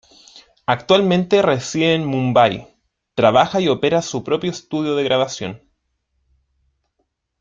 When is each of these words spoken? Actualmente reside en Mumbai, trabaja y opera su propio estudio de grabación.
Actualmente 0.65 1.43
reside 1.43 1.93
en 1.93 2.07
Mumbai, 2.07 2.67
trabaja 3.13 3.61
y 3.61 3.67
opera 3.67 4.01
su 4.01 4.23
propio 4.23 4.49
estudio 4.49 4.95
de 4.95 5.03
grabación. 5.03 5.61